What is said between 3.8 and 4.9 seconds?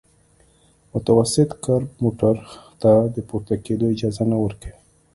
اجازه نه ورکوي